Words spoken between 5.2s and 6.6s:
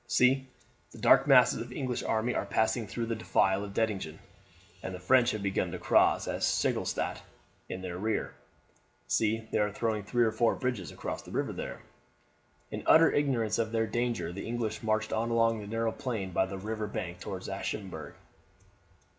have begun to cross at